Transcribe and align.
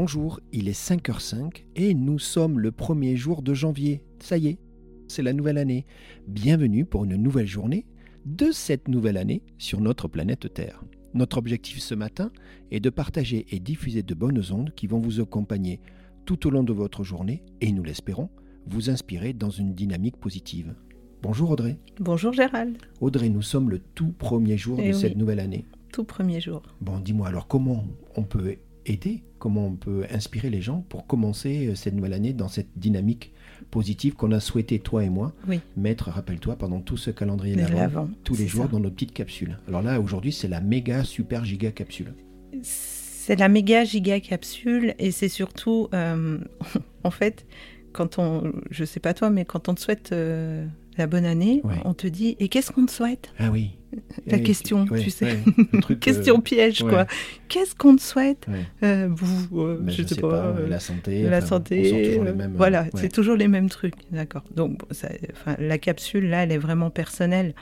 Bonjour, 0.00 0.38
il 0.52 0.68
est 0.68 0.80
5h05 0.80 1.64
et 1.74 1.92
nous 1.92 2.20
sommes 2.20 2.60
le 2.60 2.70
premier 2.70 3.16
jour 3.16 3.42
de 3.42 3.52
janvier. 3.52 4.00
Ça 4.20 4.38
y 4.38 4.46
est, 4.46 4.58
c'est 5.08 5.24
la 5.24 5.32
nouvelle 5.32 5.58
année. 5.58 5.86
Bienvenue 6.28 6.84
pour 6.84 7.04
une 7.04 7.16
nouvelle 7.16 7.48
journée 7.48 7.84
de 8.24 8.52
cette 8.52 8.86
nouvelle 8.86 9.16
année 9.16 9.42
sur 9.58 9.80
notre 9.80 10.06
planète 10.06 10.54
Terre. 10.54 10.84
Notre 11.14 11.36
objectif 11.38 11.80
ce 11.80 11.96
matin 11.96 12.30
est 12.70 12.78
de 12.78 12.90
partager 12.90 13.44
et 13.50 13.58
diffuser 13.58 14.04
de 14.04 14.14
bonnes 14.14 14.40
ondes 14.52 14.70
qui 14.76 14.86
vont 14.86 15.00
vous 15.00 15.20
accompagner 15.20 15.80
tout 16.26 16.46
au 16.46 16.50
long 16.50 16.62
de 16.62 16.72
votre 16.72 17.02
journée 17.02 17.42
et, 17.60 17.72
nous 17.72 17.82
l'espérons, 17.82 18.30
vous 18.68 18.90
inspirer 18.90 19.32
dans 19.32 19.50
une 19.50 19.74
dynamique 19.74 20.18
positive. 20.18 20.76
Bonjour 21.22 21.50
Audrey. 21.50 21.76
Bonjour 21.98 22.32
Gérald. 22.32 22.78
Audrey, 23.00 23.30
nous 23.30 23.42
sommes 23.42 23.68
le 23.68 23.80
tout 23.80 24.12
premier 24.12 24.56
jour 24.58 24.78
Eh 24.80 24.90
de 24.90 24.94
oui. 24.94 25.00
cette 25.00 25.16
nouvelle 25.16 25.40
année. 25.40 25.66
Tout 25.92 26.04
premier 26.04 26.40
jour. 26.40 26.62
Bon, 26.80 27.00
dis-moi 27.00 27.26
alors 27.26 27.48
comment 27.48 27.84
on 28.14 28.22
peut 28.22 28.58
aider, 28.88 29.22
comment 29.38 29.66
on 29.66 29.76
peut 29.76 30.04
inspirer 30.10 30.50
les 30.50 30.60
gens 30.62 30.84
pour 30.88 31.06
commencer 31.06 31.68
euh, 31.68 31.74
cette 31.74 31.94
nouvelle 31.94 32.12
année 32.14 32.32
dans 32.32 32.48
cette 32.48 32.68
dynamique 32.76 33.32
positive 33.70 34.14
qu'on 34.14 34.32
a 34.32 34.40
souhaité, 34.40 34.78
toi 34.78 35.04
et 35.04 35.10
moi, 35.10 35.32
Oui. 35.46 35.60
mettre, 35.76 36.10
rappelle-toi, 36.10 36.56
pendant 36.56 36.80
tout 36.80 36.96
ce 36.96 37.10
calendrier 37.10 37.54
De 37.56 37.62
d'avant, 37.62 38.08
tous 38.24 38.36
les 38.36 38.46
jours 38.46 38.64
ça. 38.64 38.70
dans 38.70 38.80
notre 38.80 38.94
petite 38.94 39.12
capsule. 39.12 39.58
Alors 39.68 39.82
là, 39.82 40.00
aujourd'hui, 40.00 40.32
c'est 40.32 40.48
la 40.48 40.60
méga, 40.60 41.04
super, 41.04 41.44
giga 41.44 41.70
capsule. 41.70 42.14
C'est 42.62 43.36
la 43.38 43.48
méga 43.48 43.84
giga 43.84 44.20
capsule 44.20 44.94
et 44.98 45.10
c'est 45.10 45.28
surtout, 45.28 45.88
euh, 45.92 46.38
en 47.04 47.10
fait, 47.10 47.46
quand 47.92 48.18
on, 48.18 48.52
je 48.70 48.84
sais 48.84 49.00
pas 49.00 49.12
toi, 49.14 49.28
mais 49.30 49.44
quand 49.44 49.68
on 49.68 49.74
te 49.74 49.80
souhaite 49.80 50.10
euh, 50.12 50.66
la 50.98 51.06
bonne 51.06 51.24
année, 51.24 51.60
Ouais. 51.64 51.76
on 51.84 51.94
te 51.94 52.06
dit 52.06 52.36
et 52.40 52.48
qu'est-ce 52.48 52.70
qu'on 52.72 52.86
te 52.86 52.90
souhaite? 52.90 53.32
Ah 53.38 53.50
oui. 53.50 53.70
La 54.26 54.38
question, 54.38 54.84
ouais, 54.90 55.00
tu 55.00 55.08
sais. 55.10 55.24
ouais, 55.24 55.38
le 55.72 55.80
truc, 55.80 55.98
Question 56.00 56.36
euh, 56.38 56.40
piège 56.42 56.82
quoi. 56.82 57.06
Qu'est-ce 57.48 57.74
qu'on 57.74 57.96
te 57.96 58.02
souhaite? 58.02 58.46
Euh, 58.82 59.08
vous, 59.10 59.60
euh, 59.60 59.78
Ben, 59.80 59.90
je, 59.90 60.02
sais 60.02 60.20
pas. 60.20 60.26
euh, 60.28 60.68
la 60.68 60.78
santé. 60.78 61.22
la 61.22 61.38
enfin, 61.38 61.46
santé, 61.46 62.18
euh, 62.18 62.22
mêmes, 62.34 62.40
euh, 62.52 62.56
voilà, 62.56 62.84
c'est 62.94 63.10
toujours 63.10 63.36
les 63.36 63.48
mêmes 63.48 63.70
trucs, 63.70 63.94
d'accord. 64.12 64.42
Donc, 64.54 64.82
ça- 64.90 65.08
la 65.58 65.78
capsule 65.78 66.28
là, 66.28 66.42
elle 66.42 66.52
est 66.52 66.58
vraiment 66.58 66.90
personnelle. 66.90 67.54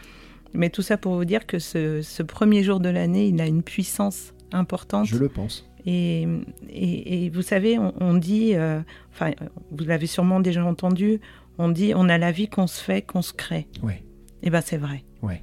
Mais 0.52 0.68
tout 0.70 0.82
ça 0.82 0.96
pour 0.96 1.14
vous 1.14 1.24
dire 1.24 1.46
que 1.46 1.58
ce, 1.60 2.00
ce 2.02 2.22
premier 2.24 2.62
jour 2.64 2.80
de 2.80 2.88
l'année, 2.88 3.28
il 3.28 3.40
a 3.40 3.46
une 3.46 3.62
puissance 3.62 4.32
importante. 4.52 5.06
Je 5.06 5.18
le 5.18 5.28
pense. 5.28 5.68
Et, 5.86 6.26
et- 6.70 7.24
et 7.26 7.30
vous 7.30 7.42
savez, 7.42 7.78
on, 7.78 7.92
on 8.00 8.14
dit, 8.14 8.54
euh, 8.54 8.80
enfin, 9.12 9.30
vous 9.70 9.84
l'avez 9.84 10.06
sûrement 10.08 10.40
déjà 10.40 10.64
entendu, 10.64 11.20
on 11.58 11.68
dit, 11.68 11.92
on 11.94 12.08
a 12.08 12.18
la 12.18 12.32
vie 12.32 12.48
qu'on 12.48 12.66
se 12.66 12.80
fait, 12.82 13.02
qu'on 13.02 13.22
se 13.22 13.32
crée. 13.32 13.68
Ouais, 13.82 14.02
Et 14.42 14.50
ben 14.50 14.60
c'est 14.60 14.76
vrai. 14.76 15.04
ouais. 15.22 15.42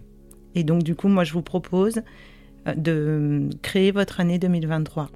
Et 0.56 0.64
donc 0.64 0.83
du 0.83 0.95
coup, 0.95 1.08
moi, 1.08 1.23
je 1.23 1.33
vous 1.33 1.42
propose 1.42 2.02
euh, 2.67 2.75
de 2.75 3.50
créer 3.61 3.92
votre 3.92 4.19
année 4.19 4.38
2023. 4.39 5.09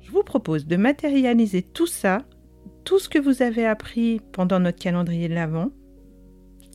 Je 0.00 0.10
vous 0.10 0.22
propose 0.22 0.66
de 0.66 0.76
matérialiser 0.76 1.62
tout 1.62 1.86
ça, 1.86 2.24
tout 2.84 2.98
ce 2.98 3.08
que 3.08 3.18
vous 3.18 3.42
avez 3.42 3.66
appris 3.66 4.20
pendant 4.32 4.60
notre 4.60 4.78
calendrier 4.78 5.28
de 5.28 5.34
l'Avent, 5.34 5.70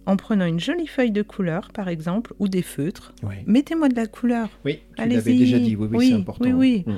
en 0.06 0.18
prenant 0.18 0.46
une 0.46 0.59
jolie 0.59 0.88
feuille 0.88 1.12
de 1.12 1.22
couleur, 1.22 1.69
par 1.74 1.88
exemple, 1.88 2.34
ou 2.40 2.47
des 2.47 2.62
feutres. 2.62 3.14
Mettez-moi 3.46 3.90
de 3.90 3.96
la 3.96 4.08
couleur. 4.08 4.50
Oui, 4.66 4.80
tu 4.97 5.08
l'avais 5.08 5.34
déjà 5.38 5.59
dit, 5.59 5.75
oui, 5.75 5.88
oui, 5.91 5.97
Oui, 5.97 6.08
c'est 6.09 6.14
important. 6.16 6.44
oui, 6.46 6.53
oui. 6.53 6.84
Mm. 6.94 6.97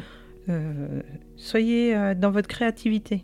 Euh, 0.50 1.02
soyez 1.36 1.96
euh, 1.96 2.14
dans 2.16 2.32
votre 2.32 2.48
créativité. 2.48 3.24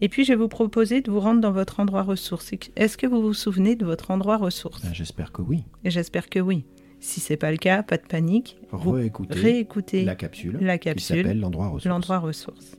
Et 0.00 0.08
puis, 0.08 0.24
je 0.24 0.32
vais 0.32 0.36
vous 0.38 0.48
proposer 0.48 1.00
de 1.00 1.10
vous 1.10 1.20
rendre 1.20 1.40
dans 1.40 1.52
votre 1.52 1.80
endroit 1.80 2.02
ressource. 2.02 2.52
Est-ce 2.76 2.96
que 2.98 3.06
vous 3.06 3.22
vous 3.22 3.34
souvenez 3.34 3.76
de 3.76 3.84
votre 3.86 4.10
endroit 4.10 4.36
ressource? 4.36 4.82
Ben, 4.82 4.92
J'espère 4.94 5.32
que 5.32 5.42
oui. 5.42 5.64
J'espère 5.84 6.28
que 6.28 6.38
oui. 6.38 6.64
Si 7.00 7.20
c'est 7.20 7.36
pas 7.36 7.50
le 7.50 7.56
cas, 7.56 7.82
pas 7.82 7.96
de 7.96 8.06
panique. 8.06 8.58
Réécoutez 8.72 9.38
réécoutez 9.38 10.04
la 10.04 10.14
capsule, 10.14 10.58
la 10.60 10.78
qui 10.78 10.84
capsule, 10.88 11.16
s'appelle 11.18 11.40
l'endroit 11.40 11.66
ressource. 11.68 11.86
l'endroit 11.86 12.18
ressource. 12.18 12.76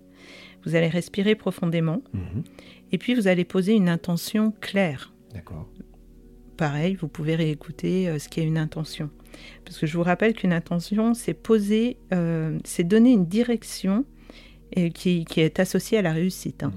Vous 0.66 0.76
allez 0.76 0.88
respirer 0.90 1.36
profondément 1.36 2.02
Mhm. 2.14 2.44
et 2.92 2.98
puis 2.98 3.14
vous 3.14 3.28
allez 3.28 3.46
poser 3.46 3.74
une 3.74 3.90
intention 3.90 4.54
claire. 4.60 5.14
D'accord. 5.34 5.68
Pareil, 6.58 6.96
vous 6.96 7.08
pouvez 7.08 7.36
réécouter 7.36 8.10
euh, 8.10 8.18
ce 8.18 8.28
qu'est 8.30 8.44
une 8.44 8.58
intention. 8.58 9.12
Parce 9.64 9.78
que 9.78 9.86
je 9.86 9.96
vous 9.96 10.04
rappelle 10.04 10.34
qu'une 10.34 10.54
intention, 10.54 11.14
c'est 11.14 11.36
poser, 11.36 11.98
euh, 12.14 12.58
c'est 12.64 12.84
donner 12.84 13.12
une 13.12 13.28
direction 13.28 14.06
et 14.72 14.90
qui, 14.90 15.24
qui 15.26 15.42
est 15.42 15.60
associée 15.60 16.00
à 16.00 16.02
la 16.02 16.14
réussite. 16.14 16.64
hein. 16.64 16.74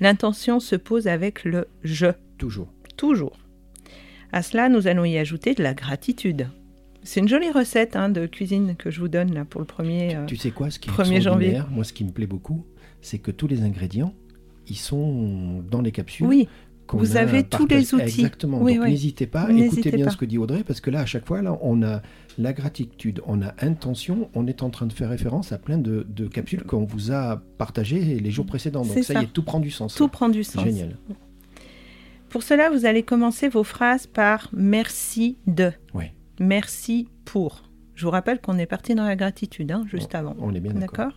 L'intention 0.00 0.60
se 0.60 0.76
pose 0.76 1.06
avec 1.06 1.44
le 1.44 1.68
je, 1.82 2.08
Toujours. 2.36 2.68
toujours. 2.96 3.38
À 4.32 4.42
cela, 4.42 4.68
nous 4.68 4.86
allons 4.88 5.04
y 5.04 5.16
ajouter 5.16 5.54
de 5.54 5.62
la 5.62 5.74
gratitude. 5.74 6.48
C'est 7.04 7.20
une 7.20 7.28
jolie 7.28 7.50
recette 7.50 7.96
hein, 7.96 8.08
de 8.08 8.26
cuisine 8.26 8.76
que 8.76 8.90
je 8.90 9.00
vous 9.00 9.08
donne 9.08 9.34
là 9.34 9.44
pour 9.44 9.60
le 9.60 9.66
premier. 9.66 10.14
euh, 10.16 10.26
Tu 10.26 10.36
sais 10.36 10.50
quoi, 10.50 10.70
ce 10.70 10.78
qui 10.78 10.88
est 10.88 10.92
1er 10.92 11.14
extraordinaire, 11.16 11.68
moi 11.70 11.84
ce 11.84 11.92
qui 11.92 12.04
me 12.04 12.10
plaît 12.12 12.26
beaucoup, 12.26 12.64
c'est 13.00 13.18
que 13.18 13.30
tous 13.30 13.48
les 13.48 13.62
ingrédients, 13.62 14.14
ils 14.68 14.76
sont 14.76 15.62
dans 15.68 15.80
les 15.80 15.90
capsules. 15.92 16.26
Oui, 16.26 16.48
vous 16.92 17.16
avez 17.16 17.42
tous 17.42 17.66
les 17.66 17.94
outils. 17.94 18.02
Exactement. 18.20 18.60
Oui, 18.60 18.74
Donc 18.74 18.84
oui. 18.84 18.90
n'hésitez 18.90 19.26
pas, 19.26 19.48
écoutez 19.50 19.90
bien 19.90 20.04
pas. 20.06 20.10
ce 20.10 20.16
que 20.16 20.24
dit 20.26 20.38
Audrey, 20.38 20.62
parce 20.62 20.80
que 20.80 20.90
là, 20.90 21.00
à 21.00 21.06
chaque 21.06 21.26
fois, 21.26 21.42
là, 21.42 21.58
on 21.62 21.82
a 21.82 22.02
la 22.38 22.52
gratitude, 22.52 23.20
on 23.26 23.40
a 23.42 23.54
intention, 23.60 24.28
on 24.34 24.46
est 24.46 24.62
en 24.62 24.70
train 24.70 24.86
de 24.86 24.92
faire 24.92 25.08
référence 25.08 25.52
à 25.52 25.58
plein 25.58 25.78
de, 25.78 26.06
de 26.08 26.26
capsules 26.28 26.62
qu'on 26.64 26.84
vous 26.84 27.10
a 27.10 27.42
partagées 27.58 28.00
les 28.20 28.30
jours 28.30 28.46
précédents. 28.46 28.84
Donc 28.84 28.94
ça, 28.98 29.14
ça. 29.14 29.20
y 29.20 29.24
est, 29.24 29.32
tout 29.32 29.42
prend 29.42 29.58
du 29.60 29.70
sens. 29.70 29.94
tout 29.94 30.04
là. 30.04 30.08
prend 30.10 30.28
du 30.28 30.44
sens. 30.44 30.62
Génial. 30.64 30.96
Pour 32.28 32.42
cela, 32.42 32.70
vous 32.70 32.86
allez 32.86 33.02
commencer 33.02 33.48
vos 33.48 33.64
phrases 33.64 34.06
par 34.06 34.48
merci 34.52 35.36
de. 35.46 35.72
Ouais. 35.94 36.12
Merci 36.42 37.08
pour. 37.24 37.62
Je 37.94 38.04
vous 38.04 38.10
rappelle 38.10 38.40
qu'on 38.40 38.58
est 38.58 38.66
parti 38.66 38.94
dans 38.94 39.04
la 39.04 39.16
gratitude 39.16 39.70
hein, 39.70 39.84
juste 39.90 40.14
avant. 40.14 40.34
On 40.40 40.52
est 40.54 40.60
bien 40.60 40.72
d'accord. 40.74 41.12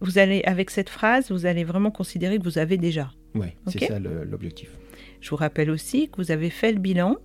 Vous 0.00 0.18
allez, 0.18 0.42
avec 0.44 0.70
cette 0.70 0.88
phrase, 0.88 1.30
vous 1.30 1.46
allez 1.46 1.64
vraiment 1.64 1.90
considérer 1.90 2.38
que 2.38 2.44
vous 2.44 2.58
avez 2.58 2.76
déjà. 2.76 3.10
Ouais, 3.34 3.56
c'est 3.68 3.84
ça 3.86 3.98
l'objectif. 4.00 4.70
Je 5.20 5.30
vous 5.30 5.36
rappelle 5.36 5.70
aussi 5.70 6.08
que 6.08 6.16
vous 6.16 6.30
avez 6.32 6.50
fait 6.50 6.72
le 6.72 6.78
bilan 6.78 7.16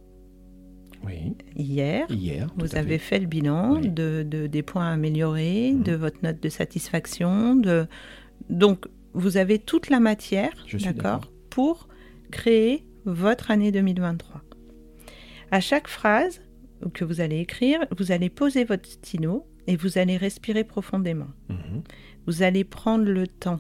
Oui, 1.06 1.34
hier. 1.56 2.06
hier. 2.10 2.48
Vous 2.58 2.76
avez 2.76 2.98
fait. 2.98 3.16
fait 3.16 3.20
le 3.22 3.26
bilan 3.28 3.78
Oui. 3.78 3.90
de, 3.90 4.24
de- 4.28 4.48
des 4.48 4.62
points 4.64 4.88
à 4.90 4.94
améliorer, 4.94 5.72
Mhm. 5.74 5.84
de 5.84 5.94
votre 5.96 6.18
note 6.24 6.42
de 6.42 6.50
satisfaction. 6.50 7.56
De... 7.56 7.88
Donc, 8.50 8.86
vous 9.14 9.38
avez 9.38 9.58
toute 9.60 9.90
la 9.90 10.00
matière, 10.00 10.52
d'accord? 10.84 11.32
pour 11.50 11.88
créer 12.32 12.84
votre 13.06 13.50
année 13.50 13.72
2023. 13.72 14.42
À 15.50 15.60
chaque 15.62 15.88
phrase 15.88 16.42
que 16.94 17.06
vous 17.06 17.22
allez 17.22 17.40
écrire, 17.40 17.80
vous 17.98 18.12
allez 18.12 18.30
poser 18.30 18.64
votre 18.64 18.90
stylo 18.90 19.48
et 19.68 19.76
vous 19.76 19.98
allez 19.98 20.18
respirer 20.18 20.64
profondément. 20.64 21.30
Mhm. 21.50 21.84
Vous 22.26 22.44
allez 22.44 22.64
prendre 22.64 23.06
le 23.06 23.28
temps 23.28 23.60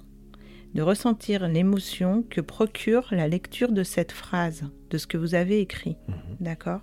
de 0.73 0.81
ressentir 0.81 1.47
l'émotion 1.47 2.23
que 2.29 2.41
procure 2.41 3.07
la 3.11 3.28
lecture 3.28 3.72
de 3.72 3.84
cette 3.84 4.11
phrase, 4.11 4.66
de 4.90 4.97
ce 4.97 5.08
que 5.08 5.17
vous 5.17 5.35
avez 5.35 5.59
écrit. 5.59 5.97
Mhm. 6.08 6.16
D'accord? 6.40 6.81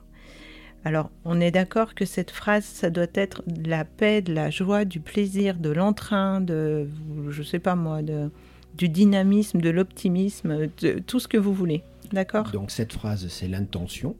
Alors, 0.85 1.11
on 1.25 1.41
est 1.41 1.51
d'accord 1.51 1.95
que 1.95 2.05
cette 2.05 2.31
phrase, 2.31 2.65
ça 2.65 2.91
doit 2.91 3.07
être 3.15 3.43
de 3.47 3.71
la 3.71 3.87
paix, 3.87 4.21
de 4.21 4.35
la 4.35 4.51
joie, 4.51 4.85
du 4.85 5.01
plaisir, 5.01 5.57
de 5.57 5.71
l'entrain, 5.71 6.43
de, 6.43 6.89
je 7.31 7.43
sais 7.43 7.59
pas 7.59 7.75
moi, 7.75 8.03
de, 8.03 8.31
du 8.77 8.91
dynamisme, 8.91 9.63
de 9.63 9.71
l'optimisme, 9.71 10.67
de 10.83 10.99
tout 10.99 11.21
ce 11.21 11.29
que 11.29 11.39
vous 11.39 11.55
voulez. 11.55 11.83
D'accord? 12.13 12.51
Donc 12.51 12.71
cette 12.71 12.93
phrase, 12.93 13.29
c'est 13.29 13.49
l'intention 13.49 14.15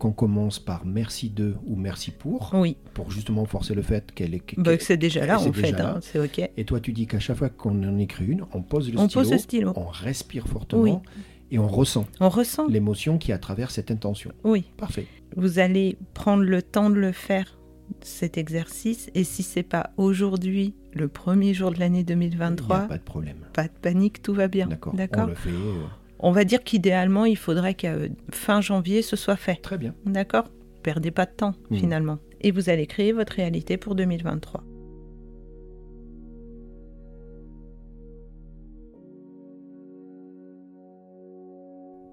qu'on 0.00 0.10
commence 0.12 0.58
par 0.58 0.84
merci 0.84 1.30
de 1.30 1.54
ou 1.66 1.76
merci 1.76 2.10
pour, 2.10 2.50
Oui, 2.54 2.76
pour 2.94 3.10
justement 3.12 3.44
forcer 3.44 3.74
le 3.74 3.82
fait 3.82 4.10
qu'elle 4.12 4.34
est. 4.34 4.42
bah, 4.58 4.72
c'est 4.80 4.96
déjà 4.96 5.24
là, 5.26 5.38
en 5.38 5.52
fait, 5.52 5.78
hein, 5.80 5.98
c'est 6.02 6.18
OK. 6.18 6.40
Et 6.56 6.64
toi, 6.64 6.80
tu 6.80 6.92
dis 6.92 7.06
qu'à 7.06 7.20
chaque 7.20 7.36
fois 7.36 7.50
qu'on 7.50 7.84
en 7.84 7.98
écrit 7.98 8.24
une, 8.26 8.44
on 8.52 8.62
pose 8.62 8.90
le 8.90 8.98
On 8.98 9.06
stylo, 9.08 9.22
pose 9.22 9.32
le 9.32 9.38
stylo. 9.38 9.72
on 9.76 9.86
respire 9.86 10.48
fortement 10.48 10.82
Oui. 10.82 10.92
et 11.52 11.58
on 11.58 11.68
ressent 11.68 12.06
On 12.18 12.28
ressent, 12.30 12.66
l'émotion 12.66 13.18
qui 13.18 13.30
est 13.30 13.34
à 13.34 13.38
travers 13.38 13.70
cette 13.70 13.90
intention. 13.92 14.32
oui. 14.42 14.64
Parfait. 14.76 15.06
Vous 15.36 15.60
allez 15.60 15.96
prendre 16.14 16.42
le 16.42 16.60
temps 16.62 16.90
de 16.90 16.96
le 16.96 17.12
faire, 17.12 17.56
cet 18.00 18.38
exercice, 18.38 19.10
et 19.14 19.22
si 19.22 19.42
c'est 19.44 19.62
pas 19.62 19.90
aujourd'hui, 19.96 20.74
le 20.92 21.06
premier 21.08 21.54
jour 21.54 21.70
de 21.72 21.78
l'année 21.78 21.98
Il 22.08 22.16
n'y 22.18 22.28
2023, 22.30 22.76
a 22.76 22.80
pas 22.88 22.98
de 22.98 23.02
problème. 23.02 23.36
pas 23.52 23.64
de 23.64 23.72
panique, 23.82 24.22
tout 24.22 24.32
va 24.34 24.48
bien. 24.48 24.66
D'accord. 24.66 24.92
On 24.94 24.96
D'accord 24.96 25.26
le 25.26 25.34
fait. 25.34 25.50
euh, 25.50 25.84
On 26.22 26.32
va 26.32 26.44
dire 26.44 26.62
qu'idéalement, 26.62 27.24
il 27.24 27.36
faudrait 27.36 27.74
qu'à 27.74 27.92
euh, 27.92 28.08
fin 28.30 28.60
janvier, 28.60 29.02
ce 29.02 29.16
soit 29.16 29.36
fait. 29.36 29.56
très 29.56 29.78
bien. 29.78 29.94
D'accord? 30.04 30.44
Perdez 30.82 31.10
pas 31.10 31.26
de 31.26 31.32
temps, 31.32 31.54
Mm. 31.70 31.76
finalement. 31.76 32.18
Et 32.42 32.50
vous 32.52 32.68
allez 32.70 32.86
créer 32.86 33.12
votre 33.12 33.34
réalité 33.34 33.76
pour 33.76 33.94
2023. 33.94 34.62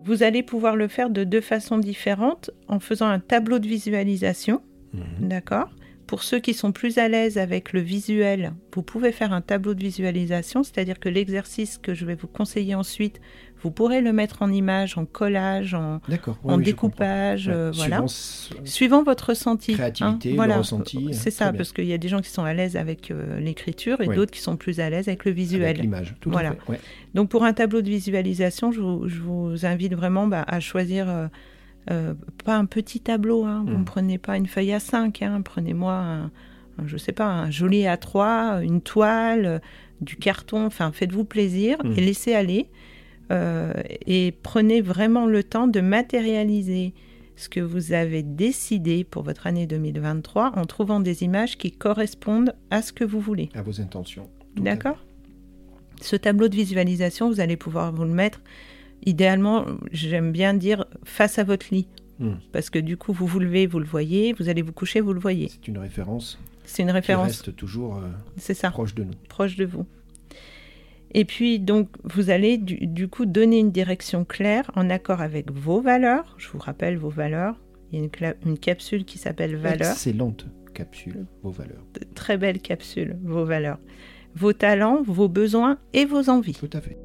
Vous 0.03 0.23
allez 0.23 0.41
pouvoir 0.43 0.75
le 0.75 0.87
faire 0.87 1.09
de 1.09 1.23
deux 1.23 1.41
façons 1.41 1.77
différentes 1.77 2.51
en 2.67 2.79
faisant 2.79 3.07
un 3.07 3.19
tableau 3.19 3.59
de 3.59 3.67
visualisation, 3.67 4.61
Mhm. 4.93 5.27
d'accord? 5.27 5.69
Pour 6.07 6.23
ceux 6.23 6.39
qui 6.39 6.53
sont 6.53 6.71
plus 6.71 6.97
à 6.99 7.09
l'aise 7.09 7.37
avec 7.37 7.73
le 7.73 7.81
visuel, 7.81 8.53
vous 8.73 8.81
pouvez 8.81 9.11
faire 9.11 9.33
un 9.33 9.41
tableau 9.41 9.73
de 9.73 9.81
visualisation, 9.83 10.63
c'est-à-dire 10.63 10.99
que 11.01 11.09
l'exercice 11.09 11.77
que 11.77 11.93
je 11.93 12.05
vais 12.05 12.15
vous 12.15 12.27
conseiller 12.27 12.75
ensuite, 12.75 13.19
vous 13.61 13.71
pourrez 13.71 13.99
le 13.99 14.13
mettre 14.13 14.41
en 14.41 14.49
image, 14.51 14.97
en 14.97 15.05
collage, 15.05 15.73
en, 15.73 15.99
D'accord. 16.07 16.37
Oui, 16.43 16.53
en 16.53 16.57
oui, 16.57 16.63
je 16.63 16.65
découpage, 16.69 17.49
euh, 17.49 17.71
voilà. 17.75 18.05
Suivant 18.63 19.03
votre 19.03 19.29
ressenti. 19.29 19.73
hein, 19.73 19.75
Créativité, 19.75 20.29
le 20.29 20.35
voilà. 20.35 20.57
ressenti, 20.59 21.09
C'est 21.11 21.31
ça, 21.31 21.51
bien. 21.51 21.57
parce 21.57 21.73
qu'il 21.73 21.85
y 21.85 21.93
a 21.93 21.97
des 21.97 22.07
gens 22.07 22.21
qui 22.21 22.29
sont 22.29 22.43
à 22.45 22.53
l'aise 22.53 22.77
avec 22.77 23.11
euh, 23.11 23.39
l'écriture 23.41 23.99
et 24.01 24.07
Oui. 24.07 24.15
d'autres 24.15 24.31
qui 24.31 24.39
sont 24.41 24.55
plus 24.55 24.79
à 24.79 24.89
l'aise 24.89 25.09
avec 25.09 25.25
le 25.25 25.31
avec 25.31 25.37
visuel. 25.37 25.77
l'image. 25.81 26.15
Tout 26.21 26.29
Voilà. 26.31 26.49
à 26.49 26.53
fait. 26.53 26.71
Ouais. 26.71 26.79
Donc 27.15 27.29
pour 27.29 27.43
un 27.43 27.51
tableau 27.53 27.81
de 27.81 27.89
visualisation, 27.89 28.71
je 28.71 28.79
vous, 28.79 29.09
je 29.09 29.19
vous 29.19 29.65
invite 29.65 29.93
vraiment 29.93 30.27
bah, 30.27 30.45
à 30.47 30.59
choisir 30.61 31.09
euh, 31.09 31.27
euh, 31.91 32.13
pas 32.43 32.55
un 32.57 32.65
petit 32.65 32.99
tableau. 32.99 33.45
Hein, 33.45 33.63
vous 33.67 33.77
ne 33.77 33.83
prenez 33.83 34.17
pas 34.17 34.37
une 34.37 34.47
feuille 34.47 34.73
à 34.73 34.79
5. 34.79 35.21
Hein, 35.21 35.41
Prenez-moi, 35.43 35.93
un, 35.93 36.23
un, 36.25 36.85
je 36.85 36.97
sais 36.97 37.11
pas, 37.13 37.25
un 37.27 37.49
joli 37.51 37.83
A3, 37.83 38.63
une 38.63 38.81
toile, 38.81 39.61
du 40.01 40.15
carton. 40.17 40.65
Enfin, 40.65 40.91
faites-vous 40.91 41.23
plaisir 41.25 41.77
Mm. 41.83 41.93
et 41.97 42.01
laissez 42.01 42.33
aller. 42.33 42.67
Euh, 43.31 43.73
et 44.05 44.33
prenez 44.43 44.79
vraiment 44.81 45.25
le 45.25 45.43
temps 45.43 45.67
de 45.67 45.81
matérialiser 45.81 46.93
ce 47.35 47.49
que 47.49 47.59
vous 47.59 47.91
avez 47.93 48.23
décidé 48.23 49.03
pour 49.03 49.21
votre 49.23 49.45
année 49.47 49.67
2023 49.67 50.53
en 50.55 50.65
trouvant 50.65 50.99
des 50.99 51.23
images 51.23 51.57
qui 51.57 51.71
correspondent 51.71 52.55
à 52.71 52.81
ce 52.81 52.93
que 52.93 53.03
vous 53.03 53.19
voulez. 53.19 53.49
À 53.53 53.61
vos 53.61 53.79
intentions. 53.81 54.29
D'accord 54.55 54.97
Ce 56.01 56.15
tableau 56.15 56.47
de 56.47 56.55
visualisation, 56.55 57.29
vous 57.29 57.39
allez 57.39 57.57
pouvoir 57.57 57.91
vous 57.93 58.05
le 58.05 58.13
mettre, 58.13 58.41
idéalement, 59.05 59.65
j'aime 59.91 60.31
bien 60.31 60.53
dire, 60.53 60.85
face 61.03 61.39
à 61.39 61.43
votre 61.43 61.67
lit. 61.71 61.87
Hmm. 62.19 62.35
Parce 62.51 62.69
que 62.69 62.79
du 62.79 62.97
coup, 62.97 63.13
vous 63.13 63.27
vous 63.27 63.39
levez, 63.39 63.67
vous 63.67 63.79
le 63.79 63.85
voyez, 63.85 64.33
vous 64.33 64.49
allez 64.49 64.61
vous 64.61 64.73
coucher, 64.73 65.01
vous 65.01 65.13
le 65.13 65.19
voyez. 65.19 65.49
C'est 65.49 65.67
une 65.67 65.77
référence 65.77 66.39
C'est 66.65 66.81
une 66.81 66.89
qui 66.89 66.93
référence, 66.93 67.27
reste 67.27 67.55
toujours 67.55 67.97
euh, 67.97 68.07
c'est 68.37 68.55
ça, 68.55 68.71
proche 68.71 68.95
de 68.95 69.03
nous. 69.03 69.13
proche 69.29 69.55
de 69.55 69.65
vous. 69.65 69.85
Et 71.13 71.25
puis, 71.25 71.59
donc, 71.59 71.89
vous 72.03 72.29
allez 72.29 72.57
du, 72.57 72.87
du 72.87 73.07
coup 73.07 73.25
donner 73.25 73.59
une 73.59 73.71
direction 73.71 74.25
claire 74.25 74.71
en 74.75 74.89
accord 74.89 75.21
avec 75.21 75.51
vos 75.51 75.79
valeurs. 75.79 76.35
Je 76.37 76.49
vous 76.49 76.59
rappelle 76.59 76.97
vos 76.97 77.09
valeurs. 77.09 77.55
Il 77.91 77.99
y 77.99 78.25
a 78.25 78.33
une, 78.45 78.57
capsule 78.57 79.05
qui 79.05 79.17
s'appelle 79.17 79.55
Valeurs. 79.55 79.91
Excellente 79.91 80.45
capsule, 80.73 81.25
vos 81.41 81.51
valeurs. 81.51 81.83
Très 82.15 82.37
belle 82.37 82.59
capsule, 82.59 83.17
vos 83.23 83.45
valeurs. 83.45 83.79
Vos 84.35 84.53
talents, 84.53 85.01
vos 85.01 85.29
besoins 85.29 85.79
et 85.93 86.05
vos 86.05 86.29
envies. 86.29 86.53
Tout 86.53 86.69
à 86.73 86.81
fait. 86.81 86.97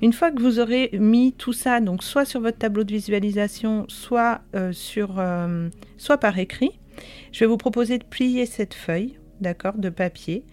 Une 0.00 0.12
fois 0.12 0.30
que 0.30 0.40
vous 0.40 0.60
aurez 0.60 0.90
mis 0.92 1.32
tout 1.32 1.52
ça, 1.52 1.80
donc 1.80 2.04
soit 2.04 2.24
sur 2.24 2.40
votre 2.40 2.58
tableau 2.58 2.84
de 2.84 2.92
visualisation, 2.92 3.84
soit, 3.88 4.42
euh, 4.54 4.72
sur, 4.72 5.18
euh, 5.18 5.68
soit 5.96 6.18
par 6.18 6.38
écrit, 6.38 6.78
je 7.32 7.40
vais 7.40 7.46
vous 7.46 7.56
proposer 7.56 7.98
de 7.98 8.04
plier 8.04 8.46
cette 8.46 8.74
feuille, 8.74 9.18
d'accord, 9.40 9.76
de 9.76 9.88
papier. 9.88 10.44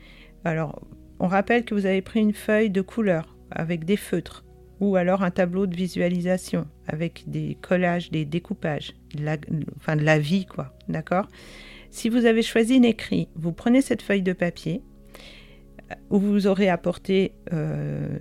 Alors, 0.43 0.81
on 1.19 1.27
rappelle 1.27 1.63
que 1.63 1.75
vous 1.75 1.85
avez 1.85 2.01
pris 2.01 2.21
une 2.21 2.33
feuille 2.33 2.71
de 2.71 2.81
couleur 2.81 3.35
avec 3.51 3.85
des 3.85 3.97
feutres, 3.97 4.43
ou 4.79 4.95
alors 4.95 5.23
un 5.23 5.31
tableau 5.31 5.67
de 5.67 5.75
visualisation 5.75 6.65
avec 6.87 7.23
des 7.27 7.57
collages, 7.61 8.09
des 8.09 8.25
découpages, 8.25 8.93
de 9.15 9.23
la, 9.23 9.37
enfin 9.77 9.95
de 9.95 10.03
la 10.03 10.17
vie, 10.17 10.45
quoi, 10.47 10.73
d'accord 10.89 11.27
Si 11.91 12.09
vous 12.09 12.25
avez 12.25 12.41
choisi 12.41 12.79
l'écrit, 12.79 13.29
vous 13.35 13.51
prenez 13.51 13.81
cette 13.81 14.01
feuille 14.01 14.23
de 14.23 14.33
papier, 14.33 14.81
où 16.09 16.19
vous 16.19 16.47
aurez 16.47 16.69
apporté, 16.69 17.33
euh, 17.53 18.17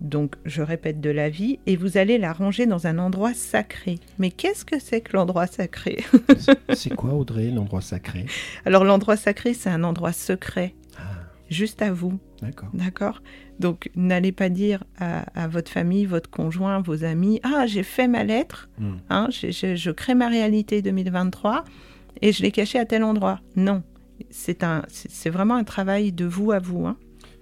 donc 0.00 0.34
je 0.44 0.62
répète, 0.62 1.00
de 1.00 1.10
la 1.10 1.28
vie, 1.30 1.58
et 1.66 1.76
vous 1.76 1.96
allez 1.98 2.18
la 2.18 2.32
ranger 2.32 2.66
dans 2.66 2.86
un 2.86 2.98
endroit 2.98 3.34
sacré. 3.34 3.98
Mais 4.18 4.30
qu'est-ce 4.30 4.64
que 4.64 4.78
c'est 4.78 5.00
que 5.00 5.16
l'endroit 5.16 5.46
sacré 5.46 6.04
C'est 6.74 6.94
quoi, 6.94 7.14
Audrey, 7.14 7.50
l'endroit 7.50 7.80
sacré? 7.80 8.26
Alors 8.64 8.84
l'endroit 8.84 9.16
sacré, 9.16 9.54
c'est 9.54 9.70
un 9.70 9.84
endroit 9.84 10.12
secret, 10.12 10.74
Ah, 10.98 11.02
juste 11.50 11.80
à 11.82 11.92
vous, 11.92 12.18
d'accord. 12.42 12.68
d'accord? 12.74 13.22
Donc 13.58 13.90
n'allez 13.96 14.32
pas 14.32 14.50
dire 14.50 14.84
à, 14.98 15.20
à 15.40 15.48
votre 15.48 15.70
famille, 15.70 16.04
votre 16.04 16.28
conjoint, 16.28 16.80
vos 16.82 17.04
amis, 17.04 17.40
ah 17.42 17.64
j'ai 17.66 17.82
fait 17.82 18.06
ma 18.08 18.22
lettre, 18.22 18.68
Hmm. 18.78 18.96
hein, 19.08 19.28
j'ai- 19.30 19.52
j'ai- 19.52 19.76
je 19.76 19.90
crée 19.90 20.14
ma 20.14 20.28
réalité 20.28 20.82
2023 20.82 21.64
et 22.20 22.32
je 22.32 22.42
l'ai 22.42 22.50
cachée 22.52 22.78
à 22.78 22.84
tel 22.84 23.02
endroit. 23.02 23.40
Non, 23.56 23.82
c'est 24.30 24.62
un, 24.62 24.82
c'est 24.88 25.30
vraiment 25.30 25.54
un 25.54 25.64
travail 25.64 26.12
de 26.12 26.26
vous 26.26 26.52
à 26.52 26.58
vous. 26.58 26.86
Hein. 26.86 26.96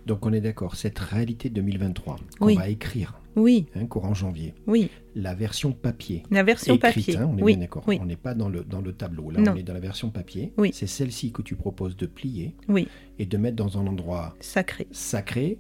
Donc 0.06 0.26
on 0.26 0.32
est 0.32 0.40
d'accord, 0.40 0.76
cette 0.76 0.98
réalité 0.98 1.48
2023 1.50 2.16
qu'on 2.38 2.46
Oui. 2.46 2.56
va 2.56 2.68
écrire 2.68 3.18
Oui, 3.36 3.66
hein, 3.74 3.86
courant 3.86 4.12
janvier, 4.14 4.54
oui, 4.66 4.90
la 5.14 5.34
version 5.34 5.72
papier, 5.72 6.22
la 6.30 6.42
version 6.42 6.74
écrite, 6.74 6.94
papier. 7.06 7.16
hein, 7.16 7.28
on 7.32 7.38
est 7.38 7.42
oui, 7.42 7.52
bien 7.54 7.62
d'accord. 7.62 7.84
oui, 7.86 7.98
On 8.02 8.04
n'est 8.06 8.16
pas 8.16 8.34
dans 8.34 8.48
le, 8.48 8.64
dans 8.64 8.80
le 8.82 8.92
tableau, 8.92 9.30
là 9.30 9.40
Non. 9.40 9.52
on 9.52 9.56
est 9.56 9.62
dans 9.62 9.72
la 9.74 9.80
version 9.80 10.10
papier. 10.10 10.52
Oui. 10.58 10.70
C'est 10.74 10.86
celle-ci 10.86 11.32
que 11.32 11.40
tu 11.42 11.56
proposes 11.56 11.96
de 11.96 12.06
plier 12.06 12.54
oui, 12.68 12.86
et 13.18 13.24
de 13.26 13.36
mettre 13.38 13.56
dans 13.56 13.78
un 13.78 13.86
endroit 13.86 14.34
sacré, 14.40 14.86
sacré 14.92 15.58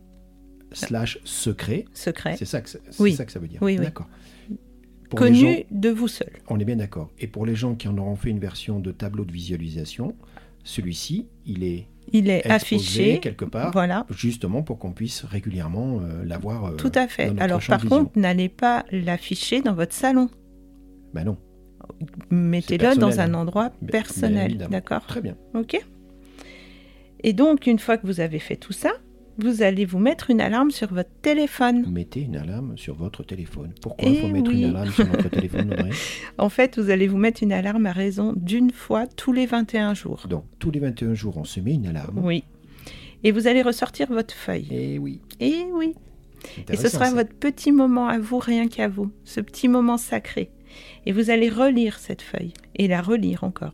slash 0.72 1.18
secret. 1.24 1.84
secret, 1.94 2.36
C'est 2.36 2.44
ça, 2.44 2.60
que 2.60 2.68
ça- 2.68 2.78
c'est 2.90 3.02
Oui. 3.02 3.14
ça 3.14 3.24
que 3.24 3.32
ça 3.32 3.38
veut 3.38 3.48
dire. 3.48 3.60
Oui. 3.62 3.76
D'accord. 3.76 4.08
Connu 5.14 5.36
gens- 5.40 5.62
de 5.70 5.90
vous 5.90 6.08
seul. 6.08 6.32
on 6.48 6.58
est 6.58 6.64
bien 6.64 6.76
d'accord. 6.76 7.10
Et 7.20 7.28
pour 7.28 7.46
les 7.46 7.54
gens 7.54 7.76
qui 7.76 7.86
en 7.86 7.96
auront 7.98 8.16
fait 8.16 8.30
une 8.30 8.40
version 8.40 8.80
de 8.80 8.90
tableau 8.90 9.24
de 9.24 9.30
visualisation, 9.32 10.16
celui-ci, 10.64 11.28
il 11.46 11.62
est 11.62 11.86
Il 12.12 12.28
est 12.28 12.44
affiché, 12.50 13.20
quelque 13.20 13.44
part, 13.44 13.70
voilà, 13.72 14.06
justement 14.10 14.62
pour 14.62 14.78
qu'on 14.78 14.92
puisse 14.92 15.24
régulièrement 15.24 16.00
euh, 16.00 16.24
l'avoir. 16.24 16.64
euh, 16.64 16.76
tout 16.76 16.92
à 16.94 17.06
fait. 17.06 17.26
dans 17.26 17.32
notre 17.34 17.42
Alors 17.44 17.60
par 17.66 17.84
contre, 17.84 18.10
n'allez 18.18 18.48
pas 18.48 18.84
l'afficher 18.90 19.60
dans 19.62 19.74
votre 19.74 19.92
salon. 19.94 20.28
Ben 21.12 21.24
non, 21.24 21.36
Mettez-le 22.30 22.96
dans 22.96 23.20
un 23.20 23.34
endroit 23.34 23.70
personnel, 23.90 24.56
d'accord 24.70 25.06
très 25.06 25.20
bien. 25.20 25.36
Ok 25.54 25.78
Et 27.22 27.32
donc, 27.32 27.66
une 27.66 27.78
fois 27.78 27.98
que 27.98 28.06
vous 28.06 28.20
avez 28.20 28.38
fait 28.38 28.56
tout 28.56 28.72
ça, 28.72 28.92
vous 29.38 29.62
allez 29.62 29.84
vous 29.84 29.98
mettre 29.98 30.30
une 30.30 30.40
alarme 30.40 30.70
sur 30.70 30.92
votre 30.92 31.10
téléphone. 31.22 31.84
Mettez 31.90 32.20
une 32.20 32.36
alarme 32.36 32.76
sur 32.76 32.94
votre 32.94 33.22
téléphone. 33.24 33.72
Pourquoi 33.82 34.08
il 34.08 34.16
Eh 34.16 34.20
faut 34.20 34.28
mettre 34.28 34.50
oui. 34.50 34.62
une 34.62 34.70
alarme 34.70 34.90
sur 34.92 35.06
notre 35.06 35.28
téléphone, 35.28 35.72
Audrey 35.72 35.90
En 36.38 36.48
fait, 36.48 36.78
vous 36.78 36.90
allez 36.90 37.08
vous 37.08 37.16
mettre 37.18 37.42
une 37.42 37.52
alarme 37.52 37.86
à 37.86 37.92
raison 37.92 38.32
d'une 38.36 38.70
fois 38.70 39.06
tous 39.06 39.32
les 39.32 39.46
21 39.46 39.94
jours. 39.94 40.26
Donc, 40.28 40.44
tous 40.58 40.70
les 40.70 40.80
21 40.80 41.14
jours, 41.14 41.36
on 41.36 41.44
se 41.44 41.60
met 41.60 41.74
une 41.74 41.86
alarme. 41.86 42.18
Oui. 42.24 42.44
Et 43.22 43.32
vous 43.32 43.46
allez 43.46 43.62
ressortir 43.62 44.08
votre 44.08 44.34
feuille. 44.34 44.68
Et 44.70 44.98
oui. 44.98 45.20
Et 45.40 45.64
oui. 45.72 45.94
Et 46.70 46.76
ce 46.76 46.88
sera 46.88 47.06
ça. 47.06 47.14
votre 47.14 47.34
petit 47.34 47.72
moment 47.72 48.06
à 48.08 48.18
vous, 48.18 48.38
rien 48.38 48.68
qu'à 48.68 48.86
vous. 48.88 49.10
Ce 49.24 49.40
petit 49.40 49.66
moment 49.66 49.96
sacré. 49.96 50.50
Et 51.06 51.12
vous 51.12 51.30
allez 51.30 51.48
relire 51.48 51.98
cette 51.98 52.22
feuille. 52.22 52.52
Et 52.76 52.86
la 52.86 53.00
relire 53.00 53.44
encore. 53.44 53.72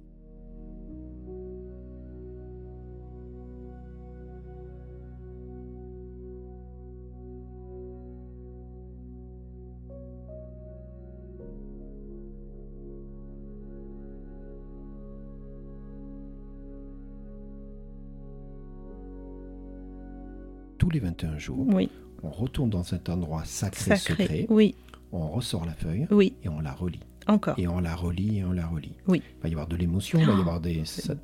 Tous 20.91 20.95
les 20.95 21.01
21 21.01 21.39
jours, 21.39 21.67
Oui. 21.73 21.89
on 22.25 22.31
retourne 22.31 22.69
dans 22.69 22.83
cet 22.83 23.09
endroit 23.09 23.43
sacré, 23.45 23.97
Sacré. 23.97 24.25
secret, 24.25 24.47
Oui. 24.49 24.75
on 25.13 25.29
ressort 25.29 25.65
la 25.65 25.73
feuille 25.75 26.09
Oui. 26.11 26.35
et 26.43 26.49
on 26.49 26.59
la 26.61 26.73
relit. 26.73 26.99
Encore. 27.29 27.55
Et 27.61 27.69
on 27.69 27.79
la 27.79 27.95
relit 27.95 28.39
et 28.39 28.45
on 28.45 28.51
la 28.51 28.67
relit. 28.67 28.95
Oui. 29.07 29.23
Il 29.39 29.43
va 29.43 29.49
y 29.51 29.53
avoir 29.53 29.69
de 29.69 29.77
l'émotion, 29.77 30.19
il 30.19 30.27
va 30.27 30.33
y 30.35 30.41
avoir 30.41 30.61
des... 30.61 30.83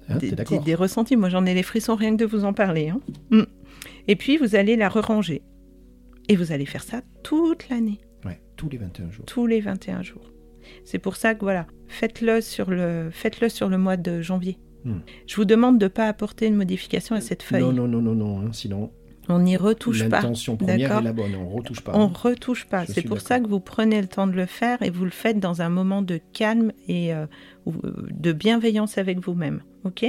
hein, 0.09 0.19
des, 0.19 0.31
des- 0.31 0.59
des 0.61 0.75
ressentis. 0.77 1.17
Moi, 1.17 1.31
j'en 1.31 1.45
ai 1.47 1.53
les 1.55 1.65
frissons 1.65 1.97
rien 1.97 2.13
que 2.17 2.23
de 2.23 2.27
vous 2.27 2.45
en 2.45 2.53
parler. 2.53 2.91
hein. 2.91 3.01
Mm. 3.31 3.43
Et 4.07 4.15
puis, 4.15 4.37
vous 4.37 4.55
allez 4.55 4.77
la 4.77 4.89
re-ranger. 4.89 5.43
Et 6.29 6.37
vous 6.37 6.53
allez 6.53 6.67
faire 6.67 6.85
ça 6.85 7.03
toute 7.25 7.69
l'année, 7.69 7.99
Ouais, 8.25 8.41
tous 8.57 8.69
les 8.69 8.79
21 8.79 9.11
jours. 9.11 9.25
tous 9.27 9.49
les 9.49 9.61
21 9.61 10.03
jours. 10.03 10.31
C'est 10.85 11.01
pour 11.01 11.17
ça 11.17 11.35
que 11.35 11.41
voilà, 11.41 11.67
faites-le 11.89 12.41
sur 12.41 12.71
le, 12.71 13.09
faites-le 13.11 13.49
sur 13.49 13.69
le 13.69 13.79
mois 13.79 13.97
de 13.97 14.23
janvier. 14.23 14.59
Hmm. 14.85 14.99
Je 15.27 15.35
vous 15.35 15.45
demande 15.45 15.79
de 15.81 15.87
ne 15.87 15.89
pas 15.89 16.07
apporter 16.07 16.47
une 16.47 16.55
modification 16.55 17.17
à 17.17 17.21
cette 17.21 17.43
feuille. 17.43 17.63
Non, 17.63 17.73
non, 17.73 17.89
non, 17.89 18.01
non, 18.01 18.15
non, 18.15 18.41
hein, 18.47 18.51
sinon 18.53 18.93
On 19.29 19.41
n'y 19.41 19.57
retouche 19.57 20.09
pas. 20.09 20.21
l'intention 20.21 20.57
première 20.57 20.99
est 20.99 21.03
la 21.03 21.13
bonne, 21.13 21.35
on 21.35 21.49
retouche 21.49 21.81
pas. 21.81 21.93
On 21.95 22.09
retouche 22.09 22.65
pas. 22.67 22.87
C'est 22.87 23.03
pour 23.03 23.21
ça 23.21 23.41
que 23.41 23.49
vous 23.49 23.61
prenez 23.61 24.01
le 24.01 24.07
temps 24.07 24.27
de 24.27 24.33
le 24.33 24.47
faire 24.47 24.81
et 24.83 24.91
vous 24.91 25.05
le 25.05 25.11
faites 25.11 25.41
dans 25.41 25.63
un 25.63 25.69
moment 25.69 26.03
de 26.03 26.21
calme 26.33 26.73
et 26.89 27.13
euh, 27.13 27.27
ou- 27.67 27.75
de 27.83 28.33
bienveillance 28.33 28.99
avec 28.99 29.19
vous-même. 29.19 29.63
Ok? 29.85 30.05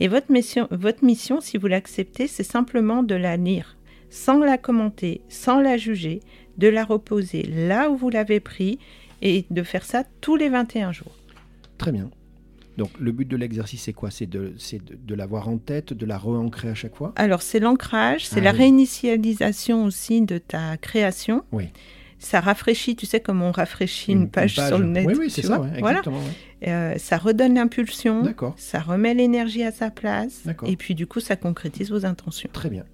Et 0.00 0.08
votre 0.08 0.32
mission, 0.32 0.66
votre 0.70 1.04
mission, 1.04 1.40
si 1.40 1.58
vous 1.58 1.66
l'acceptez, 1.66 2.26
c'est 2.26 2.42
simplement 2.42 3.02
de 3.02 3.14
la 3.14 3.36
lire, 3.36 3.76
sans 4.08 4.38
la 4.38 4.56
commenter, 4.56 5.20
sans 5.28 5.60
la 5.60 5.76
juger, 5.76 6.20
de 6.56 6.68
la 6.68 6.84
reposer 6.84 7.42
là 7.42 7.90
où 7.90 7.96
vous 7.96 8.08
l'avez 8.08 8.40
pris 8.40 8.78
et 9.20 9.44
de 9.50 9.62
faire 9.62 9.84
ça 9.84 10.04
tous 10.22 10.36
les 10.36 10.48
21 10.48 10.92
jours. 10.92 11.12
Très 11.76 11.92
bien. 11.92 12.08
Donc 12.78 12.90
le 12.98 13.12
but 13.12 13.26
de 13.28 13.36
l'exercice, 13.36 13.82
c'est 13.82 13.92
quoi? 13.92 14.10
C'est 14.10 14.26
de, 14.26 14.54
de, 14.54 14.94
de 15.04 15.14
l'avoir 15.14 15.48
en 15.48 15.58
tête, 15.58 15.92
de 15.92 16.06
la 16.06 16.16
re-ancrer 16.16 16.68
à 16.70 16.74
chaque 16.74 16.94
fois? 16.94 17.12
Alors, 17.16 17.42
c'est 17.42 17.58
l'ancrage, 17.60 18.26
c'est 18.26 18.38
Ah 18.40 18.44
la 18.44 18.52
oui. 18.52 18.58
réinitialisation 18.58 19.84
aussi 19.84 20.22
de 20.22 20.38
ta 20.38 20.76
création. 20.76 21.44
Oui. 21.52 21.64
Ça 22.20 22.40
rafraîchit, 22.40 22.96
tu 22.96 23.04
sais, 23.04 23.20
comme 23.20 23.42
on 23.42 23.50
rafraîchit 23.52 24.12
une, 24.12 24.30
page, 24.30 24.54
sur 24.54 24.78
le 24.78 24.86
net. 24.86 25.06
Oui, 25.06 25.14
oui, 25.18 25.30
c'est 25.30 25.42
ça, 25.42 25.58
voilà. 25.58 25.76
exactement. 25.78 26.18
ouais. 26.18 26.68
Euh, 26.68 26.98
ça 26.98 27.16
redonne 27.18 27.54
l'impulsion, 27.54 28.22
D'accord, 28.22 28.54
ça 28.56 28.80
remet 28.80 29.14
l'énergie 29.14 29.62
à 29.62 29.70
sa 29.70 29.90
place, 29.90 30.40
D'accord. 30.44 30.68
et 30.68 30.76
puis 30.76 30.96
du 30.96 31.06
coup, 31.06 31.20
ça 31.20 31.36
concrétise 31.36 31.90
vos 31.92 32.04
intentions. 32.06 32.50
très 32.52 32.70
bien. 32.70 32.84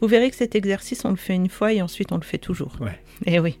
Vous 0.00 0.08
verré 0.08 0.30
que 0.30 0.36
cet 0.36 0.54
exercice, 0.54 1.04
on 1.04 1.10
le 1.10 1.16
fait 1.16 1.34
une 1.34 1.50
fois 1.50 1.74
et 1.74 1.82
ensuite 1.82 2.10
on 2.10 2.16
le 2.16 2.22
fait 2.22 2.38
toujours. 2.38 2.74
Ouais. 2.80 2.98
Eh 3.26 3.38
oui. 3.38 3.58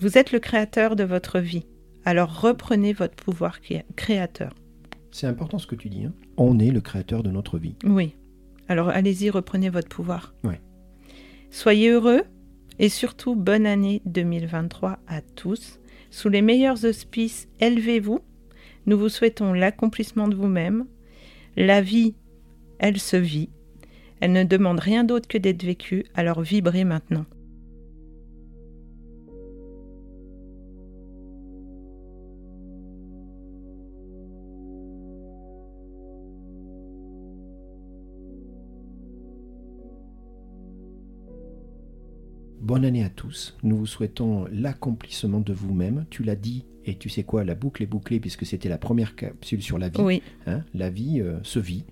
Vous 0.00 0.16
êtes 0.16 0.32
le 0.32 0.38
créateur 0.38 0.96
de 0.96 1.04
votre 1.04 1.40
vie. 1.40 1.66
Alors 2.04 2.40
reprenez 2.40 2.92
votre 2.92 3.14
pouvoir 3.16 3.60
cré- 3.60 3.84
créateur. 3.96 4.52
C'est 5.10 5.26
important 5.26 5.58
ce 5.58 5.66
que 5.66 5.76
tu 5.76 5.88
dis. 5.88 6.04
hein. 6.04 6.12
On 6.36 6.58
est 6.58 6.70
le 6.70 6.80
créateur 6.80 7.22
de 7.22 7.30
notre 7.30 7.58
vie. 7.58 7.76
Oui. 7.84 8.14
Alors 8.68 8.88
allez-y, 8.88 9.30
reprenez 9.30 9.70
votre 9.70 9.88
pouvoir. 9.88 10.34
Ouais. 10.42 10.60
Soyez 11.50 11.90
heureux 11.90 12.22
et 12.78 12.88
surtout 12.88 13.36
bonne 13.36 13.66
année 13.66 14.02
2023 14.06 14.98
à 15.06 15.20
tous. 15.20 15.78
Sous 16.10 16.28
les 16.28 16.42
meilleurs 16.42 16.84
auspices, 16.84 17.48
élevez-vous. 17.60 18.20
Nous 18.86 18.98
vous 18.98 19.08
souhaitons 19.08 19.52
l'accomplissement 19.52 20.28
de 20.28 20.34
vous-même. 20.34 20.86
La 21.56 21.80
vie, 21.80 22.14
elle 22.78 22.98
se 22.98 23.16
vit. 23.16 23.50
Elle 24.20 24.32
ne 24.32 24.44
demande 24.44 24.80
rien 24.80 25.04
d'autre 25.04 25.28
que 25.28 25.38
d'être 25.38 25.62
vécue, 25.64 26.04
alors 26.14 26.40
vibrez 26.42 26.84
maintenant. 26.84 27.26
Bonne 42.60 42.84
année 42.84 43.04
à 43.04 43.10
tous. 43.10 43.56
Nous 43.62 43.76
vous 43.76 43.86
souhaitons 43.86 44.46
l'accomplissement 44.50 45.40
de 45.40 45.52
vous-même. 45.52 46.06
Tu 46.10 46.22
l'as 46.22 46.36
dit, 46.36 46.64
et 46.86 46.94
tu 46.96 47.08
sais 47.08 47.22
quoi, 47.22 47.44
la 47.44 47.54
boucle 47.54 47.82
est 47.82 47.86
bouclée 47.86 48.20
puisque 48.20 48.46
c'était 48.46 48.68
la 48.70 48.78
première 48.78 49.16
capsule 49.16 49.62
sur 49.62 49.78
la 49.78 49.88
vie. 49.90 50.00
Oui, 50.00 50.22
Hein, 50.46 50.62
la 50.74 50.88
vie 50.90 51.20
euh, 51.20 51.36
se 51.42 51.58
vit. 51.58 51.84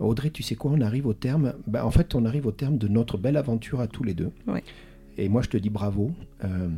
Audrey, 0.00 0.30
tu 0.30 0.42
sais 0.42 0.54
quoi, 0.54 0.70
on 0.72 0.80
arrive 0.80 1.06
au 1.06 1.12
terme. 1.14 1.54
bah, 1.66 1.84
en 1.86 1.90
fait, 1.90 2.14
on 2.14 2.24
arrive 2.24 2.46
au 2.46 2.52
terme 2.52 2.78
de 2.78 2.88
notre 2.88 3.18
belle 3.18 3.36
aventure 3.36 3.80
à 3.80 3.86
tous 3.86 4.02
les 4.02 4.14
deux. 4.14 4.30
Oui. 4.46 4.60
Et 5.18 5.28
moi, 5.28 5.42
je 5.42 5.48
te 5.50 5.56
dis 5.56 5.70
bravo. 5.70 6.10
euh, 6.44 6.68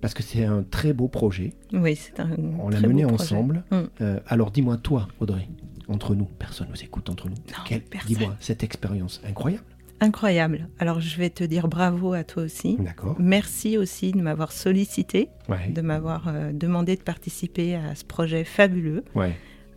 parce 0.00 0.14
que 0.14 0.22
c'est 0.22 0.44
un 0.44 0.62
très 0.62 0.92
beau 0.92 1.08
projet. 1.08 1.54
oui, 1.72 1.96
c'est 1.96 2.20
un. 2.20 2.30
On 2.60 2.68
l'a 2.68 2.80
mené 2.80 3.04
ensemble. 3.04 3.64
Mm. 3.72 3.76
Euh, 4.02 4.20
alors 4.26 4.50
dis-moi, 4.52 4.76
toi, 4.76 5.08
Audrey, 5.20 5.48
entre 5.88 6.14
nous, 6.14 6.26
personne 6.26 6.68
nous 6.70 6.84
écoute 6.84 7.10
entre 7.10 7.28
nous. 7.28 7.34
Non, 7.34 7.64
Quelle-. 7.64 7.82
Dis-moi, 8.06 8.36
cette 8.38 8.62
expérience 8.62 9.20
incroyable. 9.26 9.64
Incroyable. 10.00 10.68
Alors 10.78 11.00
je 11.00 11.16
vais 11.16 11.30
te 11.30 11.42
dire 11.44 11.68
bravo 11.68 12.12
à 12.12 12.22
toi 12.24 12.42
aussi. 12.42 12.76
D'accord. 12.78 13.16
Merci 13.18 13.78
aussi 13.78 14.12
de 14.12 14.20
m'avoir 14.20 14.52
sollicité, 14.52 15.28
Ouais. 15.48 15.68
de 15.70 15.80
m'avoir 15.80 16.28
euh, 16.28 16.52
demandé 16.52 16.96
de 16.96 17.02
participer 17.02 17.76
à 17.76 17.94
ce 17.94 18.04
projet 18.04 18.44
fabuleux. 18.44 19.04
Ouais. 19.14 19.34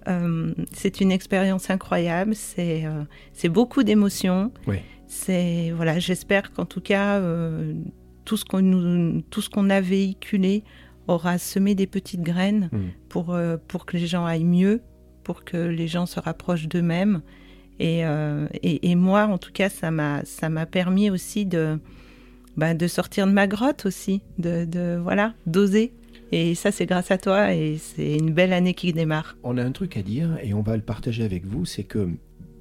Euh, 0.07 0.53
c'est 0.73 1.01
une 1.01 1.11
expérience 1.11 1.69
incroyable, 1.69 2.35
c'est 2.35 2.85
euh, 2.85 3.03
c'est 3.33 3.49
beaucoup 3.49 3.83
d'émotions. 3.83 4.51
Ouais. 4.67 4.83
C'est 5.07 5.71
voilà, 5.75 5.99
j'espère 5.99 6.51
qu'en 6.53 6.65
tout 6.65 6.81
cas 6.81 7.21
tout 8.25 8.37
ce 8.37 8.45
qu'on 8.45 8.61
nous 8.61 9.21
tout 9.29 9.41
ce 9.41 9.49
qu'on 9.49 9.69
a 9.69 9.81
véhiculé 9.81 10.63
aura 11.07 11.37
semé 11.39 11.73
des 11.75 11.87
petites 11.87 12.21
graines 12.21 12.69
Mm. 12.71 12.77
pour 13.09 13.35
pour 13.67 13.85
que 13.85 13.97
les 13.97 14.05
gens 14.05 14.25
aillent 14.25 14.43
mieux, 14.43 14.81
pour 15.23 15.43
que 15.43 15.57
les 15.57 15.87
gens 15.87 16.05
se 16.05 16.19
rapprochent 16.19 16.67
d'eux-mêmes. 16.67 17.21
Et, 17.79 18.05
euh, 18.05 18.47
et, 18.61 18.91
et 18.91 18.95
moi, 18.95 19.23
en 19.25 19.37
tout 19.37 19.51
cas, 19.51 19.69
ça 19.69 19.91
m'a 19.91 20.23
ça 20.25 20.49
m'a 20.49 20.65
permis 20.65 21.09
aussi 21.09 21.45
de 21.45 21.79
bah, 22.57 22.73
de 22.73 22.87
sortir 22.87 23.25
de 23.25 23.31
ma 23.31 23.47
grotte 23.47 23.85
aussi, 23.85 24.21
de, 24.37 24.65
de 24.65 24.99
voilà, 25.01 25.33
d'oser. 25.45 25.93
Et 26.31 26.55
ça, 26.55 26.71
c'est 26.71 26.85
grâce 26.85 27.09
à 27.09 27.17
toi 27.17 27.53
et 27.53 27.77
c'est 27.77 28.17
une 28.17 28.31
belle 28.31 28.53
année 28.53 28.73
qui 28.73 28.93
démarre. 28.93 29.37
On 29.43 29.57
a 29.57 29.63
un 29.63 29.71
truc 29.71 29.97
à 29.97 30.03
dire 30.03 30.37
et 30.43 30.53
on 30.53 30.61
va 30.61 30.75
le 30.75 30.83
partager 30.83 31.23
avec 31.23 31.45
vous, 31.45 31.65
c'est 31.65 31.85
que 31.85 32.09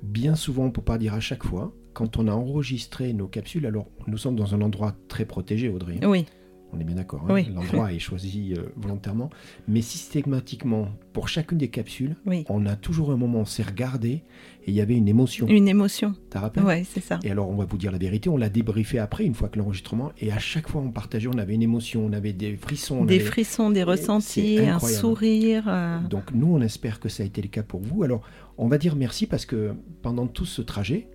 bien 0.03 0.37
souvent, 0.37 0.71
pour 0.71 0.85
pas 0.85 0.99
dire 0.99 1.15
à 1.15 1.21
chaque 1.21 1.45
fois, 1.45 1.75
quand 1.93 2.17
on 2.17 2.29
a 2.29 2.33
enregistré 2.33 3.13
nos 3.13 3.27
capsules, 3.27 3.67
alors 3.67 3.89
nous 4.07 4.17
sommes 4.17 4.37
dans 4.37 4.55
un 4.55 4.63
endroit 4.63 4.95
très 5.09 5.25
protégé, 5.25 5.69
Audrey. 5.69 5.99
Oui, 6.05 6.27
On 6.73 6.79
est 6.81 6.85
bien 6.85 6.97
d'accord. 6.97 7.23
hein. 7.29 7.33
Oui. 7.35 7.49
L'endroit 7.55 7.93
est 7.93 7.99
choisi 7.99 8.53
euh, 8.57 8.63
volontairement, 8.77 9.31
mais 9.69 9.81
systématiquement, 9.81 10.89
pour 11.13 11.29
chacune 11.29 11.57
des 11.59 11.69
capsules, 11.69 12.17
oui. 12.27 12.45
on 12.49 12.67
a 12.67 12.77
toujours 12.77 13.11
un 13.11 13.17
moment, 13.17 13.39
on 13.41 13.45
s'est 13.45 13.63
regardé 13.63 14.09
et 14.11 14.23
il 14.69 14.75
y 14.75 14.81
avait 14.81 14.97
une 14.97 15.09
émotion. 15.09 15.47
Une 15.49 15.67
émotion. 15.69 16.15
T'as 16.31 16.41
rappelé? 16.41 16.67
Ouais, 16.67 16.85
c'est 16.85 17.01
ça. 17.03 17.19
Et 17.23 17.31
alors, 17.31 17.49
on 17.49 17.57
va 17.57 17.65
vous 17.65 17.79
dire 17.79 17.91
la 17.91 17.99
vérité, 17.99 18.29
on 18.29 18.37
l'a 18.37 18.49
débriefé 18.51 18.99
après, 18.99 19.25
une 19.25 19.35
fois 19.35 19.49
que 19.49 19.59
l'enregistrement, 19.59 20.13
et 20.21 20.31
à 20.31 20.39
chaque 20.39 20.69
fois 20.69 20.83
on 20.83 20.91
partageait, 20.91 21.29
on 21.33 21.39
avait 21.39 21.55
une 21.55 21.63
émotion, 21.63 22.05
on 22.05 22.13
avait 22.13 22.33
des 22.35 22.57
frissons. 22.57 22.97
on 23.01 23.05
Des 23.07 23.17
avait- 23.17 23.25
frissons, 23.25 23.71
des 23.71 23.83
ressentis, 23.83 24.59
un 24.59 24.79
sourire. 24.79 25.65
euh, 25.69 25.99
Donc 26.09 26.33
nous, 26.35 26.55
on 26.55 26.61
espère 26.61 27.01
que 27.01 27.09
ça 27.09 27.23
a 27.23 27.27
été 27.27 27.41
le 27.41 27.49
cas 27.49 27.63
pour 27.63 27.81
vous. 27.81 28.03
Alors, 28.03 28.21
on 28.59 28.69
va 28.69 28.77
dire 28.79 28.95
merci 28.97 29.27
parce 29.27 29.47
que 29.47 29.73
pendant 30.03 30.27
tout 30.27 30.45
ce 30.47 30.61
trajet 30.63 31.09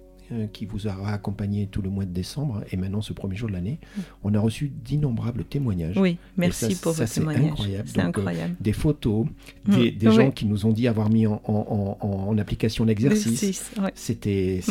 qui 0.52 0.66
vous 0.66 0.88
aura 0.88 1.13
accompagné 1.13 1.68
tout 1.68 1.82
le 1.82 1.90
mois 1.90 2.06
de 2.06 2.12
décembre 2.12 2.63
et 2.72 2.78
maintenant 2.78 3.02
ce 3.02 3.13
premier 3.13 3.36
jour 3.36 3.48
de 3.50 3.54
l'année, 3.54 3.80
on 4.24 4.34
a 4.34 4.40
reçu 4.40 4.70
d'innombrables 4.84 5.44
témoignages. 5.46 5.98
Oui, 5.98 6.18
merci 6.38 6.74
ça, 6.75 6.82
pour 6.82 6.92
ça, 6.94 7.04
votre 7.04 7.13
c'est 7.13 7.20
témoignage. 7.22 7.52
incroyable. 7.52 7.88
Donc, 7.90 7.98
euh, 7.98 8.08
incroyable. 8.08 8.56
Des 8.60 8.74
photos, 8.74 9.25
Mm, 9.66 9.75
des, 9.75 9.92
des 9.92 10.08
oui. 10.10 10.16
gens 10.16 10.32
qui 10.32 10.46
nous 10.46 10.66
ont 10.66 10.72
dit 10.74 10.88
avoir 10.88 11.10
mis 11.10 11.25
en, 11.28 11.42
en- 11.46 11.98
en- 12.02 12.08
en 12.30 12.38
application 12.38 12.86
l'exercice. 12.86 13.72
Ouais. 13.82 13.92
C'était 13.96 14.62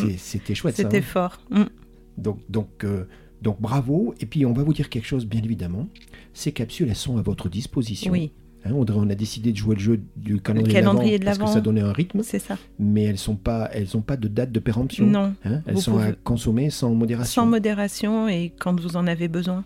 chouette. 0.54 0.76
C'était 0.76 0.98
hein. 0.98 1.02
fort. 1.02 1.40
Mm. 1.50 1.62
Donc, 2.18 2.38
donc, 2.48 2.84
euh, 2.84 3.04
donc 3.40 3.60
bravo. 3.60 4.14
Et 4.20 4.26
puis 4.26 4.44
on 4.46 4.52
va 4.52 4.62
vous 4.62 4.72
dire 4.74 4.88
quelque 4.88 5.06
chose, 5.06 5.26
bien 5.26 5.42
évidemment. 5.42 5.88
Ces 6.34 6.52
capsules, 6.52 6.88
elles 6.88 6.94
sont 6.96 7.18
à 7.18 7.22
votre 7.22 7.48
disposition. 7.48 8.12
Oui, 8.12 8.32
Hein, 8.64 8.72
on 8.74 9.10
a 9.10 9.14
décidé 9.14 9.50
de 9.52 9.56
jouer 9.56 9.74
le 9.74 9.80
jeu 9.80 10.00
du 10.16 10.40
calendrier, 10.40 10.74
calendrier 10.74 11.18
de 11.18 11.24
l'Avent 11.24 11.38
parce 11.40 11.50
que 11.50 11.54
ça 11.56 11.60
donnait 11.60 11.80
un 11.80 11.92
rythme, 11.92 12.22
c'est 12.22 12.38
ça. 12.38 12.56
mais 12.78 13.02
elles 13.04 13.18
sont 13.18 13.34
pas, 13.34 13.68
elles 13.72 13.96
ont 13.96 14.02
pas 14.02 14.16
de 14.16 14.28
date 14.28 14.52
de 14.52 14.60
péremption. 14.60 15.04
Non, 15.06 15.34
Hein, 15.44 15.62
elles 15.66 15.78
sont 15.78 15.98
à 15.98 16.12
consommer 16.12 16.70
sans 16.70 16.94
modération. 16.94 17.42
sans 17.42 17.46
modération 17.48 18.28
et 18.28 18.52
quand 18.60 18.78
vous 18.80 18.96
en 18.96 19.06
avez 19.08 19.26
besoin. 19.28 19.64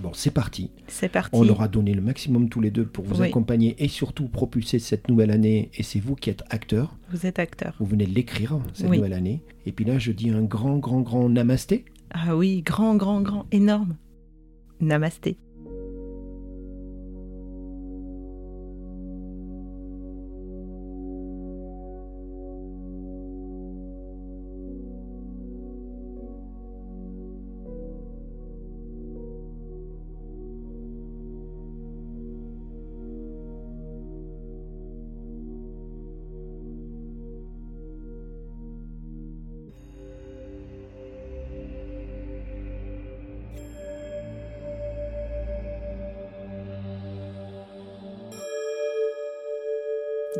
Bon, 0.00 0.10
c'est 0.14 0.30
parti. 0.30 0.70
C'est 0.88 1.10
parti. 1.10 1.30
On 1.34 1.46
aura 1.48 1.68
donné 1.68 1.92
le 1.92 2.00
maximum 2.00 2.48
tous 2.48 2.62
les 2.62 2.70
deux 2.70 2.86
pour 2.86 3.04
vous 3.04 3.20
Oui. 3.20 3.26
accompagner 3.28 3.76
et 3.78 3.88
surtout 3.88 4.26
propulser 4.26 4.78
cette 4.78 5.08
nouvelle 5.08 5.30
année. 5.30 5.70
Et 5.76 5.82
c'est 5.82 6.00
vous 6.00 6.14
qui 6.14 6.30
êtes 6.30 6.42
acteur. 6.48 6.96
Vous 7.12 7.26
êtes 7.26 7.38
acteur. 7.38 7.74
Vous 7.78 7.84
venez 7.84 8.06
de 8.06 8.14
l'écrire 8.14 8.58
cette 8.72 8.88
Oui. 8.88 8.96
nouvelle 8.96 9.12
année. 9.12 9.42
Et 9.66 9.72
puis 9.72 9.84
là, 9.84 9.98
je 9.98 10.10
dis 10.12 10.30
un 10.30 10.42
grand, 10.42 10.78
grand, 10.78 11.02
grand 11.02 11.28
namasté. 11.28 11.84
Ah 12.10 12.34
oui, 12.36 12.62
grand, 12.62 12.96
grand, 12.96 13.20
grand, 13.20 13.44
énorme. 13.52 13.96
Namasté. 14.80 15.36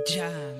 Ya. 0.08 0.51